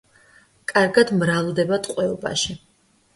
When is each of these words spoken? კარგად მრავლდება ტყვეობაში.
კარგად 0.71 1.11
მრავლდება 1.17 1.79
ტყვეობაში. 1.89 2.57